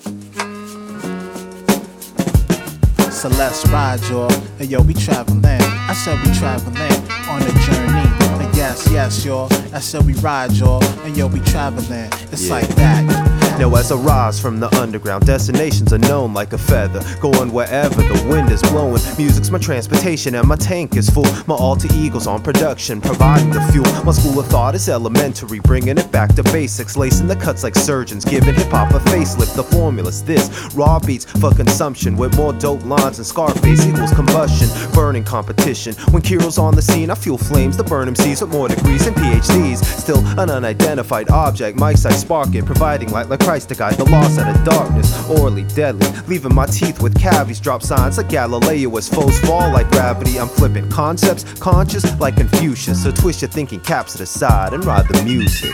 [3.19, 4.29] Celeste ride, y'all.
[4.57, 5.43] Hey, yo, we traveling.
[5.45, 6.79] I said we traveling
[7.27, 8.07] on a journey.
[8.45, 9.51] And yes, yes, y'all.
[9.73, 10.83] I said we ride, y'all.
[11.03, 12.09] And yo, we traveling.
[12.31, 12.53] It's Yeah.
[12.53, 13.28] like that.
[13.59, 17.03] Now as I rise from the underground, destinations are known like a feather.
[17.19, 19.01] Going wherever the wind is blowing.
[19.17, 21.25] Music's my transportation and my tank is full.
[21.45, 23.85] My alter ego's on production, providing the fuel.
[24.05, 26.95] My school of thought is elementary, bringing it back to basics.
[26.95, 29.57] Lacing the cuts like surgeons, giving hip hop a facelift.
[29.57, 34.69] The formula's this raw beats for consumption with more dope lines and Scarface equals combustion.
[34.93, 35.95] Burning competition.
[36.11, 39.17] When Kiro's on the scene, I fuel flames to burn MCs with more degrees and
[39.17, 39.83] PhDs.
[39.83, 41.77] Still an unidentified object.
[41.77, 45.27] Mike's I spark it, providing light like Christ to guide the lost out of darkness.
[45.27, 47.59] Orally deadly, leaving my teeth with cavities.
[47.59, 50.39] Drop signs like Galileo as foes fall like gravity.
[50.39, 53.01] I'm flipping concepts, conscious like Confucius.
[53.01, 55.73] So twist your thinking caps to the side and ride the music.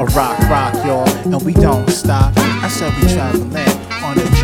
[0.00, 1.06] A rock, rock, y'all.
[1.34, 2.32] And we don't stop.
[2.38, 3.52] I said we traveling
[4.02, 4.37] on a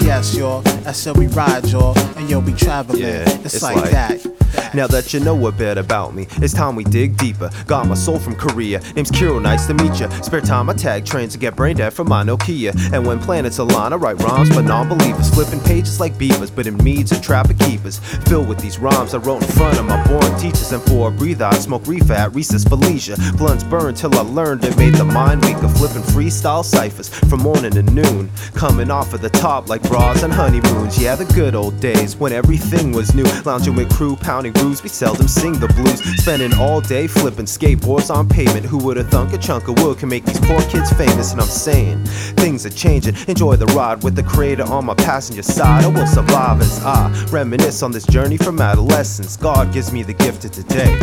[0.00, 0.62] yes, yes, y'all.
[0.86, 1.96] I said we ride, y'all.
[2.16, 3.00] And yo, we traveling.
[3.00, 4.35] Yeah, it's, it's like, like- that.
[4.74, 7.50] Now that you know a bit about me, it's time we dig deeper.
[7.66, 8.80] Got my soul from Korea.
[8.94, 10.08] Name's Kiro, nice to meet ya.
[10.20, 12.74] Spare time I tag trains to get brain dead from my Nokia.
[12.92, 16.76] And when planets align, I write rhymes for non-believers, flipping pages like beavers, but in
[16.82, 17.98] meads and trapper keepers.
[18.26, 21.10] Filled with these rhymes I wrote in front of my boring teachers, and for a
[21.10, 23.16] breather I smoke reefer at recess for leisure.
[23.36, 27.72] Blunts burn till I learned it made the mind weaker, flipping freestyle ciphers from morning
[27.72, 28.30] to noon.
[28.54, 31.00] Coming off of the top like bras and honeymoons.
[31.00, 33.24] Yeah, the good old days when everything was new.
[33.44, 36.00] Lounging with crew, pounding we seldom sing the blues.
[36.22, 38.66] Spending all day flipping skateboards on pavement.
[38.66, 41.32] Who would have thunk a chunk of wood can make these poor kids famous?
[41.32, 42.04] And I'm saying
[42.36, 43.16] things are changing.
[43.28, 45.84] Enjoy the ride with the creator on my passenger side.
[45.84, 49.36] I will survive as I reminisce on this journey from adolescence.
[49.36, 50.96] God gives me the gift of today.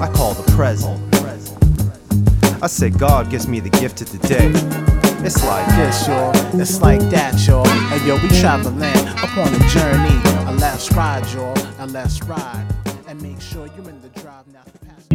[0.00, 1.08] I call the present.
[2.60, 5.07] I say God gives me the gift of today.
[5.20, 6.32] It's like this, y'all.
[6.60, 7.66] It's like that, y'all.
[7.66, 10.16] And yo, we traveling upon a journey.
[10.46, 11.54] A let's ride, y'all.
[11.78, 12.66] A let's ride.
[13.06, 14.62] And make sure you're in the drive now.
[14.86, 15.08] Pass-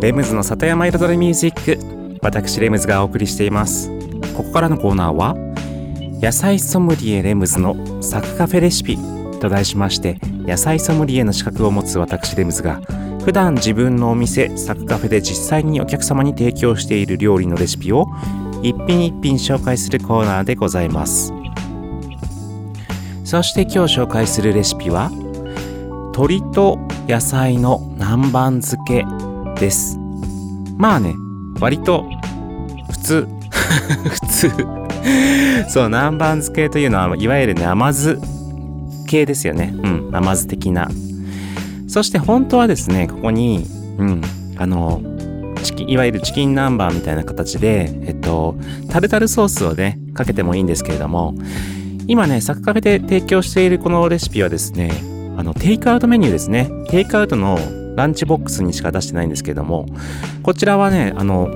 [0.00, 3.90] レムズの里山彩りミュージック私レムズがお送りしています
[4.36, 5.45] ここからのコーナーは
[6.20, 8.98] 野菜ソムリエレムズのサクカフェレシピ
[9.38, 12.80] と題しまして野菜ソムリエの資格を持つ私レムズが
[13.24, 18.06] 普段自分のお店サクカフェで実際にお客様に提供している料理のレシピを
[18.62, 21.32] 一品一品紹介するコーナーでございます。
[23.24, 25.10] そして今日紹介するレシピは
[26.14, 29.04] 鶏と野菜の南蛮漬け
[29.60, 29.98] です。
[30.78, 31.14] まあね
[31.60, 32.08] 割と
[32.90, 33.28] 普通。
[34.08, 34.75] 普通。
[35.68, 38.18] そう南蛮漬けというのはいわゆるね甘酢
[39.06, 39.72] 系ですよね。
[39.74, 40.88] うん甘酢的な。
[41.88, 43.66] そして本当はですねここに
[43.98, 44.20] うん
[44.56, 45.02] あの
[45.62, 48.56] チキいわゆるチキン南蛮みたいな形でえっと
[48.90, 51.34] タルタルソースをねかけてもいいんですけれども
[52.06, 54.90] 今ねサクカフェで提供しているこのレシピはですね
[55.36, 56.70] あのテイクアウトメニューですね。
[56.88, 57.58] テイクアウトの
[57.94, 59.86] ランチボックスにしか出してないんですけれども
[60.42, 61.54] こちらはねあの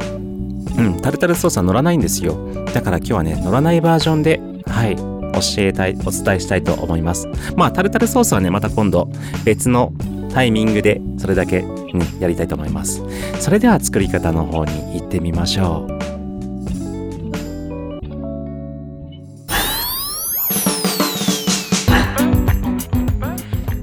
[0.76, 2.36] うんタルタルソースは乗らないんですよ。
[2.72, 7.28] だから今日はね乗らないバージョンではい教えたいお伝えしたいと思います。
[7.56, 9.08] まあタルタルソースはねまた今度
[9.44, 9.92] 別の
[10.32, 13.02] タイミングでそれだけ、うん、やりたいと思います。
[13.40, 16.00] それでは作り方の方に行ってみましょう。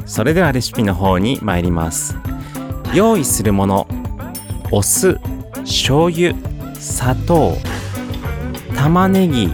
[0.06, 2.16] それではレシピの方に参ります。
[2.94, 3.88] 用意するもの
[4.72, 5.20] お酢
[5.58, 6.34] 醤油
[6.88, 7.58] 砂糖
[8.76, 9.52] 玉ねぎ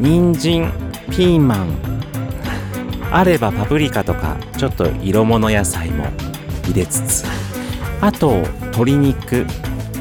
[0.00, 0.72] 人参
[1.10, 1.76] ピーマン
[3.10, 6.06] あればパプリカとかちょっと色物野菜も
[6.64, 7.24] 入れつつ
[8.00, 9.46] あと鶏肉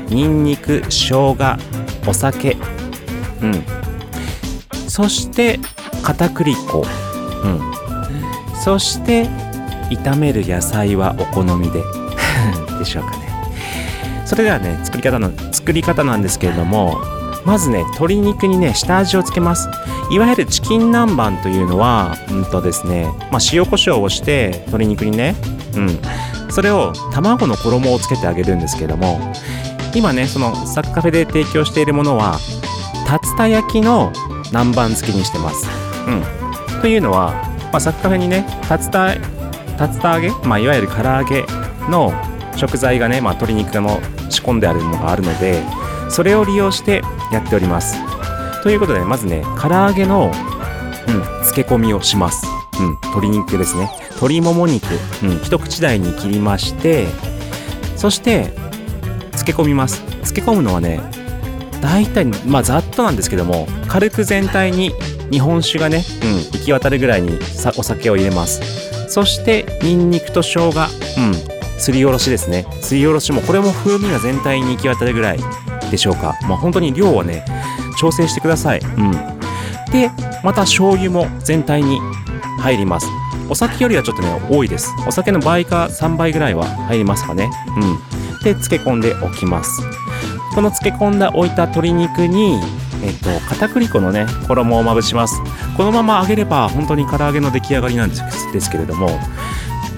[0.09, 1.57] にんにく生姜
[2.07, 2.57] お酒
[3.41, 3.63] うん。
[4.87, 5.59] そして
[6.03, 6.83] 片栗粉
[7.43, 7.61] うん。
[8.63, 9.27] そして
[9.89, 11.81] 炒める野菜はお好みで
[12.79, 13.24] でしょうかね。
[14.25, 16.97] それではね作り方の作り方なんですけれども
[17.45, 19.69] まずね鶏肉にね下味をつけます。
[20.11, 25.35] いわゆるチキン南蛮というのはうんとですね、まあ、塩コショウをして鶏肉にね
[25.75, 25.99] うん。
[26.51, 29.19] それを卵の衣をつけてあげるんですけれども
[29.93, 32.37] 今ねそのサッカフェで提供しているものは
[33.11, 34.11] 竜田焼きの
[34.51, 35.67] 南蛮漬けにしてます。
[36.07, 36.11] う
[36.77, 36.81] ん。
[36.81, 37.33] というのは、
[37.71, 39.21] まあ、サッカフェにね竜田竜
[40.01, 41.45] 田揚げ、まあ、いわゆる唐揚げ
[41.89, 42.13] の
[42.55, 43.99] 食材がね、まあ、鶏肉の
[44.29, 45.63] 仕込んであるものがあるので
[46.09, 47.01] それを利用して
[47.31, 47.97] やっております。
[48.63, 52.45] ということでまずね唐揚げの、うん、漬け込みをします、
[52.79, 53.89] うん、鶏肉ですね。
[54.11, 54.85] 鶏もも肉、
[55.23, 57.07] うん、一口大に切りまして
[57.95, 58.53] そして
[59.31, 60.01] 漬け込みます。
[60.01, 60.99] 漬け込むのはね
[61.81, 64.91] 大体まあざっとなんですけども軽く全体に
[65.29, 69.09] 日本酒がね、うん、行き渡るぐらいにさお酒を入れます。
[69.09, 72.65] そしてニンニクと生姜、うん、すりおろしですね。
[72.81, 75.39] すりおろしもこれも風味が全体に行き渡るぐらい
[75.91, 76.35] でしょうか。
[76.43, 77.45] まあ本当に量はね
[77.97, 78.79] 調整してください。
[78.79, 79.11] うん。
[79.91, 80.11] で
[80.43, 81.99] また醤油も全体に
[82.59, 83.07] 入ります。
[83.49, 84.91] お酒よりはちょっとね多いです。
[85.07, 87.49] お酒の倍か3倍ぐらいは入りますかね。
[87.77, 87.97] うん。
[88.43, 89.81] で漬け込んでおきます。
[90.53, 92.59] この漬け込んだ置いた鶏肉に
[93.03, 95.41] えっと片栗粉のね衣をまぶします。
[95.75, 99.09] このまま揚げれば本当に唐揚げの出来上がりなんですですけれども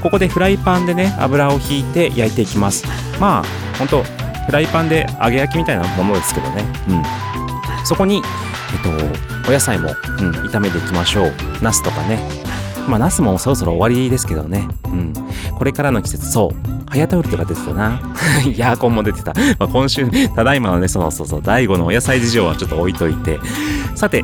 [0.02, 2.86] ここでフライパンでね油をひいて焼いていきます。
[3.20, 3.44] まあ
[3.78, 6.64] 本当フライパンで揚げ焼きみたいなものですけどね。
[6.90, 7.04] うん。
[7.86, 8.24] そこにえっ
[9.44, 11.34] とお野菜も、うん、炒めていきましょう。
[11.62, 12.47] ナスとかね。
[12.88, 14.68] まあ、ナスもそろそろ終わりですけどね。
[14.86, 15.14] うん。
[15.56, 16.90] これからの季節、そう。
[16.90, 18.00] ハヤタウリとか出てたな。
[18.56, 19.34] ヤーコンも出てた。
[19.60, 23.40] まあ、今週、ただいまのね、その、そうそう、第5のお野菜事情はちょっと置いといて。
[23.96, 24.24] さて、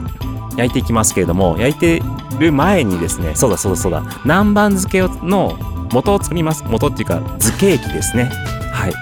[0.58, 2.02] 焼いていきますけれども、焼いて
[2.40, 5.58] る前にですね、そうだそうだそうだ、南蛮漬けの
[5.92, 6.64] 元を作ります。
[6.68, 8.32] 元っていうか、漬け液ですね。
[8.72, 8.94] はい。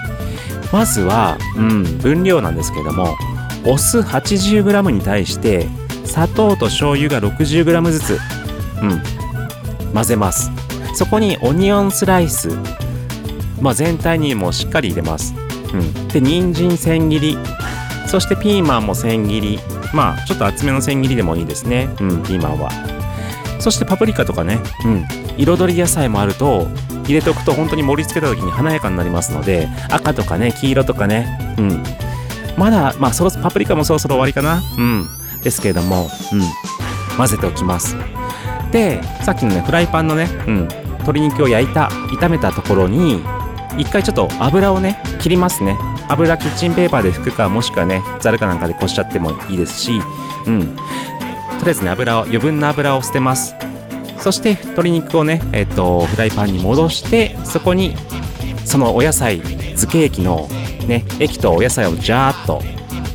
[0.72, 3.16] まずは、うん、分量なんですけれども、
[3.64, 5.68] お酢 80g に対して、
[6.04, 8.18] 砂糖と醤油が 60g ずつ、
[8.82, 9.02] うん、
[9.92, 10.50] 混ぜます。
[10.94, 12.50] そこにオニオンスライス、
[13.60, 15.34] まあ、全体にもしっかり入れます。
[15.72, 17.38] うん、で、人参千切り、
[18.06, 19.58] そしてピーマンも千切り、
[19.94, 21.88] まあ、ちょっと厚めの千切りでもいいですね。
[22.00, 22.70] うん、ピーマンは。
[23.58, 25.06] そしてパプリカとかね、うん、
[25.38, 26.68] 彩り野菜もあると、
[27.04, 31.82] 入れておくと本当に盛り付けた時に華やかになりますので、赤とかね、黄色とかね、うん。
[32.56, 34.62] まだ、まあ、そろそろパプリカもそろそろ終わりかな。
[34.76, 35.08] うん。
[35.42, 37.16] ですけれども、うん。
[37.16, 37.96] 混ぜておきます。
[38.72, 40.68] で、さっきのね、フライパンのね、うん。
[41.02, 43.22] 鶏肉を焼いた、炒めたところに、
[43.78, 45.76] 一回ちょっと油をね、切りますね。
[46.08, 50.00] 油キッチンペーパーで拭くか、もしくはね、ザルかなんかでこしちゃってもいいですし、
[50.46, 50.76] うん。
[50.76, 50.76] と
[51.64, 53.54] りあえずね、油を、余分な油を捨てます。
[54.18, 57.94] そして、鶏肉をね、えっ、と、フライパンに戻して、そこに、
[58.64, 60.48] そのお野菜、漬け液の
[60.86, 62.62] ね、液とお野菜をジャーっと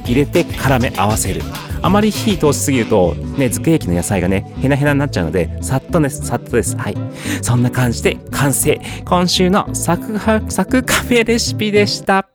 [0.05, 1.41] 入れて絡め合わせる。
[1.81, 6.75] あまり火通しすぎると、ね、漬け液の野菜がね、ヘナヘナになっちゃうので、さっとです、さっとです。
[6.77, 6.95] はい。
[7.41, 8.79] そんな感じで完成。
[9.05, 12.27] 今週のサクハ、サクカフェレシピでした。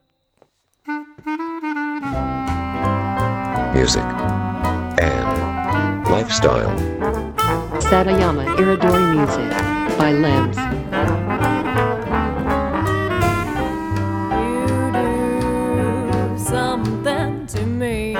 [3.74, 4.04] music,
[5.00, 6.70] and lifestyle.
[7.80, 9.50] Satayama Iridori Music
[9.98, 10.58] by Limbs.
[16.32, 18.16] do something to me,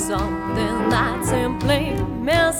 [0.00, 2.59] something that simply mystifies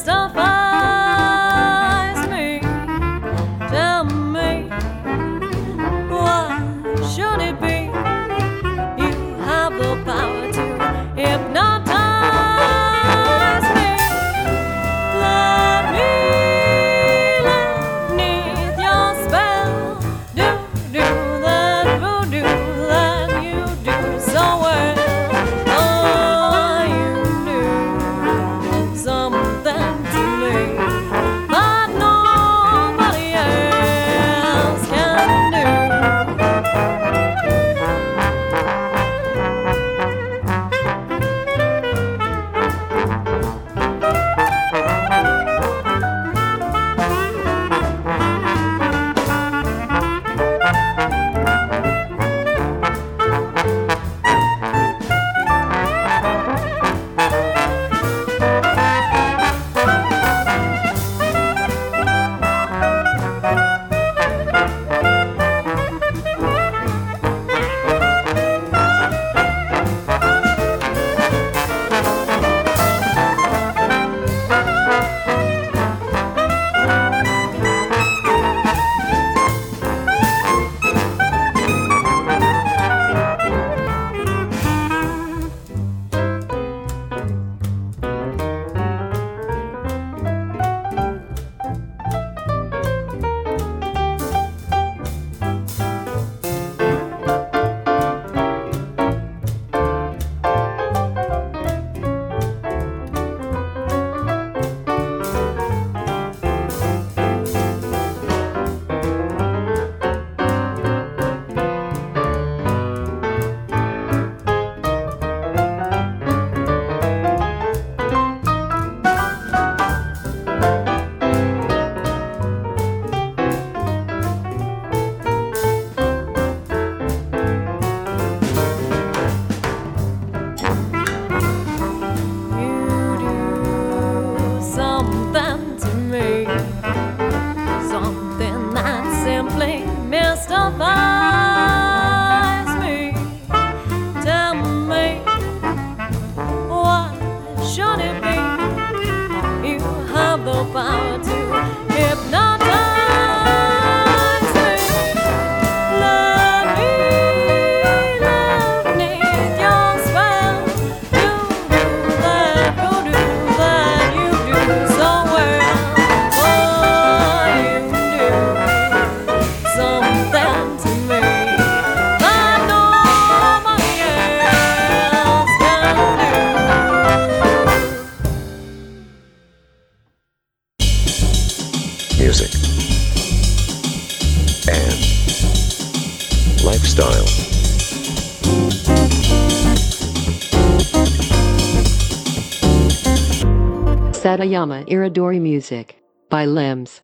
[194.41, 197.03] Satayama Iridori Music by Limbs.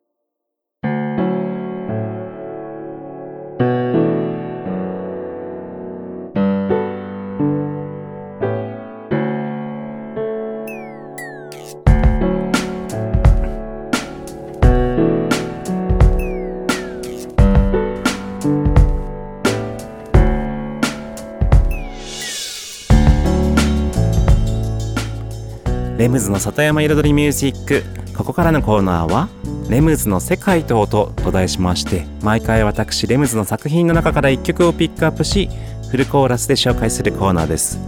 [26.17, 27.85] ムズの里山彩りミュージック。
[28.17, 29.29] ここからのコーナーは
[29.69, 35.51] 「レムズの世界と音」と題しまして毎回私レムズの作品の中から1曲をピックアップし
[35.91, 37.79] フルコーラスで紹介するコーナーです。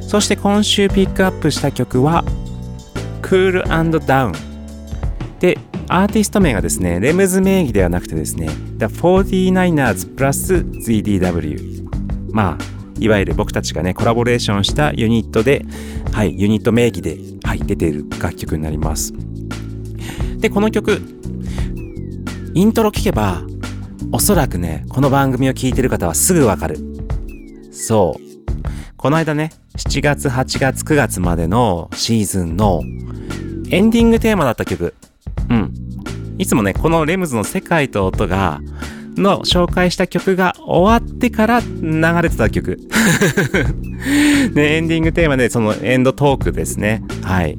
[0.00, 2.24] そして今週ピックアップした曲は
[3.20, 4.32] 「Cool and Down」
[5.38, 5.58] で
[5.88, 8.48] アーティスト名がですねレムズ名義ではなくてですね
[8.78, 11.86] The 49ers plus ZDW
[12.32, 15.66] まあいわゆる僕たちがねコラボレーションしたユニットで
[16.12, 17.16] はいユニット名義で、
[17.50, 19.12] はい、出ている楽曲になります。
[20.38, 21.02] でこの曲
[22.54, 23.42] イントロ聴けば
[24.12, 26.78] おそらくねこの番組を聴いてる方はすぐわかる。
[27.72, 28.96] そう。
[28.96, 32.82] この間ね7月8月9月までのシーズンの
[33.68, 34.94] エンディングテーマだった曲。
[35.48, 35.74] うん。
[36.38, 38.60] いつもねこのレムズの世界と音が
[39.16, 42.78] の紹介した曲が終わってから流れてた曲。
[44.54, 47.02] ね、エンディングテーマでそのエンドトークですね。
[47.22, 47.58] はい。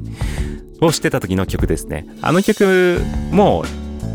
[0.80, 2.06] をしてた時の曲ですね。
[2.20, 3.00] あの曲
[3.30, 3.64] も、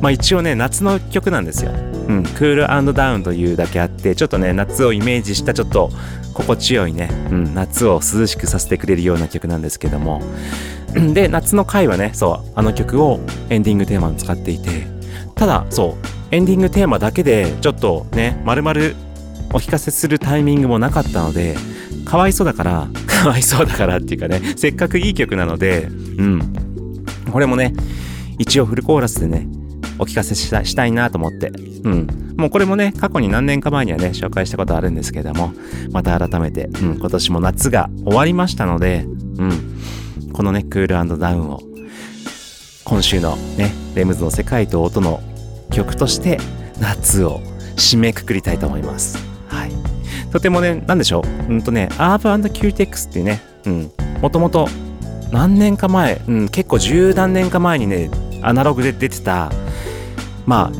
[0.01, 1.71] まあ一応ね、夏の曲なんですよ。
[2.07, 5.91] うん、クールダウンというだけあって、ちょっとね、夏をイメージしたちょっと
[6.33, 10.21] 心地よいね、うん、夏を涼しくさせてくれるような曲なんですけども。
[11.13, 13.19] で、夏の回はね、そう、あの曲を
[13.49, 14.87] エンディングテーマに使っていて、
[15.35, 18.79] ただ、そう、エンディングテーマだけでちょっとね丸々
[19.53, 21.55] お聞かせするタイミングもなかったので
[22.05, 26.53] かわいそうだから かわいそうだからっていうかねせっかくいい曲なのでうん。
[27.31, 27.73] これもね
[28.37, 29.47] 一応フルコーラスでね
[29.99, 31.51] お聞かせしたしたいなと思って。
[31.83, 32.07] うん。
[32.37, 35.53] もうこれもね過去に何年か前にはね紹介したことあるんですけども
[35.91, 39.05] また改めて、うん、今年も夏が終わりましたので
[39.37, 39.51] うん。
[40.33, 41.61] このねクールダウンを
[42.83, 45.21] 今週のねレムズの世界と音の
[45.77, 46.39] 曲として
[46.79, 47.39] 夏を
[47.75, 49.19] 締めくくりたいと思います。
[49.47, 49.71] はい。
[50.31, 51.53] とてもね、なんでしょう。
[51.53, 54.67] うんとね、アーブキューテックスっていうね、うん、もともと
[55.31, 58.09] 何年か前、うん、結構十何年か前にね、
[58.41, 59.51] アナログで出てた、
[60.47, 60.71] ま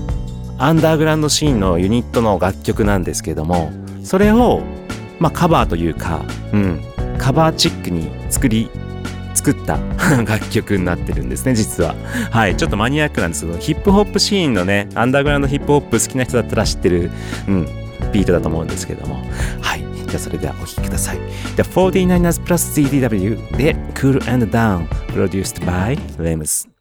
[0.57, 3.71] あ、アンダーグラウンドシーンのユニットの楽曲なんですけども、
[4.03, 4.63] それを、
[5.19, 6.81] まあ、カバーというか、うん、
[7.19, 8.71] カバーチックに作り
[9.47, 9.79] 作った
[10.25, 11.95] 楽曲になってるんですね、実は。
[12.31, 17.11] はい、ちょっとマニアックなんですけど、ヒップホップシーンのね、アンダーグラウンドヒップホップ好きな人だったら知ってる、
[17.47, 17.67] うん、
[18.11, 19.15] ビートだと思うんですけども。
[19.61, 21.19] はい、じゃあそれではお聴きください。
[21.55, 26.76] The 49ers Plus CDW で Cool and Down Produced by Lems。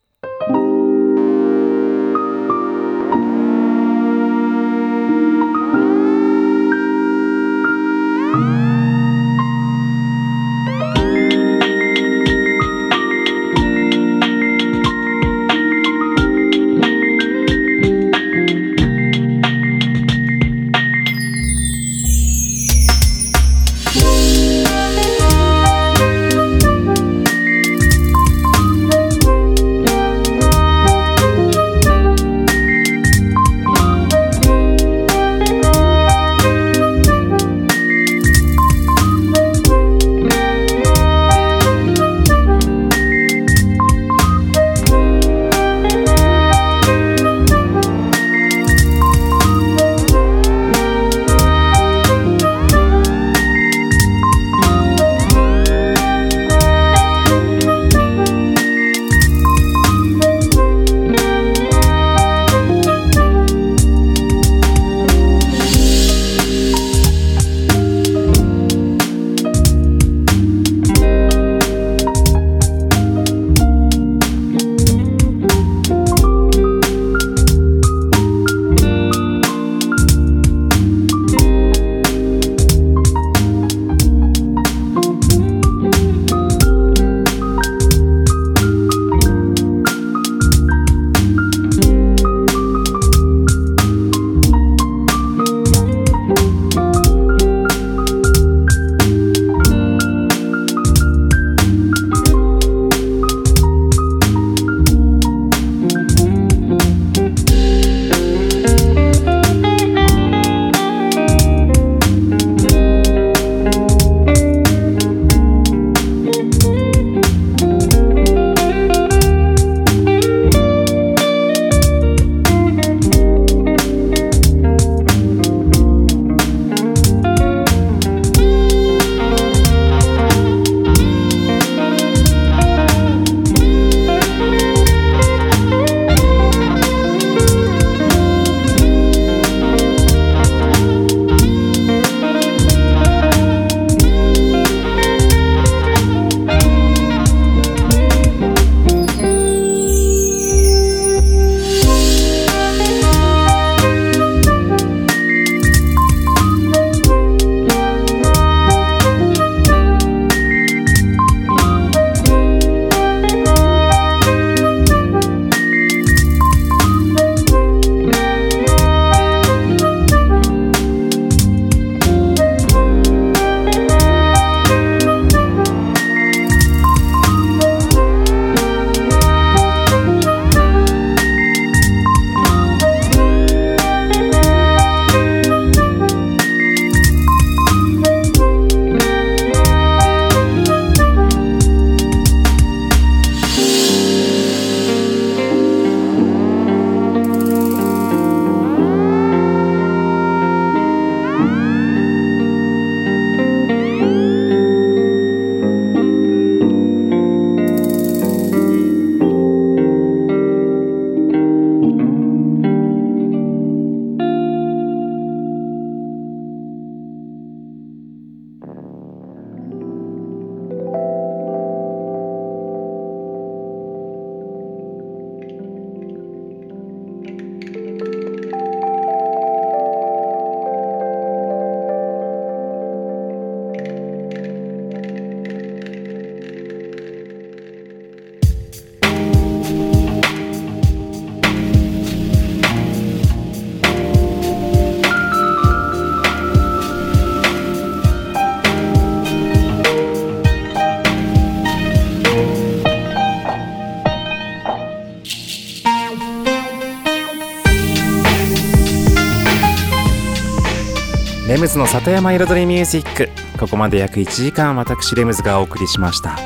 [261.57, 263.31] レムズの里山彩りミュージック。
[263.59, 266.37] ここまで約1時間私レムズがお送りしました。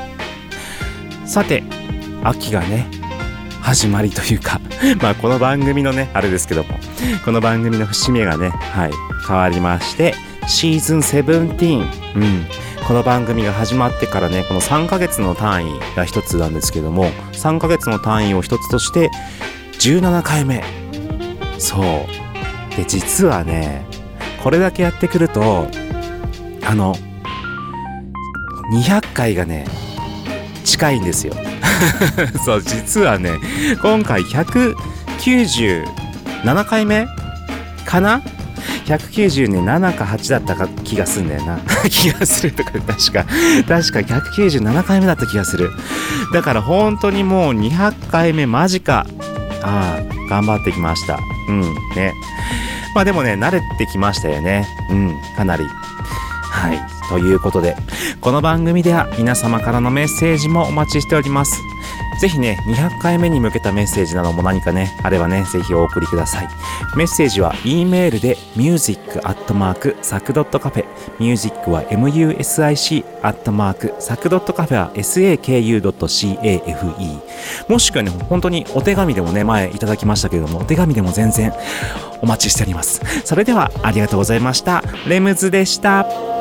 [1.27, 1.65] さて
[2.23, 2.87] 秋がね
[3.61, 4.61] 始まりというか
[5.03, 6.79] まあこの番組のねあれですけども。
[7.25, 8.93] この番組の節目がねはい
[9.27, 10.15] 変わりまして
[10.47, 11.81] シーズン17
[12.15, 12.47] うん。
[12.87, 19.11] この番組が始まってからねこの3ヶ月の単位が一つなんですけども3ヶ月の単位を一つとして
[19.81, 20.63] 17回目。
[21.59, 22.77] そう。
[22.77, 23.90] で実はね
[24.43, 25.69] これだけやってくると
[26.67, 26.95] あの
[28.73, 29.67] 200回がね
[30.65, 31.35] 近いんですよ。
[32.45, 33.39] そう実はね
[33.83, 35.85] 今回197
[36.65, 37.09] 回目
[37.85, 38.23] かな
[38.87, 41.59] ？197か8だったか気がするんだよな。
[41.91, 43.25] 気がするとか確か。
[43.25, 45.71] 確か197回目だった気がする。
[46.33, 49.05] だから本当にもう200回目間近あ
[49.63, 51.19] あ頑張ってきました。
[51.49, 51.63] うん
[51.97, 52.15] ね。
[52.95, 54.67] まあでもね慣れてきましたよね。
[54.91, 55.65] うんかなり。
[55.65, 56.81] はい。
[57.09, 57.77] ということで
[58.21, 61.61] この番組では皆様からのメッセージもお待ちしております。
[62.21, 66.49] ぜひね、200回目に向けたメッセージなども何かね、あればね、ぜひお送りください。
[66.95, 70.85] メッセージは E メールで music.sac.cafe
[71.19, 77.21] music は music アットマークサクドットカフェは saku.cafe
[77.69, 81.55] もしくはね、本当にお手紙でもね、前いただきましたけれども、お手紙でも全然
[82.21, 83.01] お待ちしております。
[83.25, 84.85] それではありがとうございました。
[85.07, 86.40] レムズでした。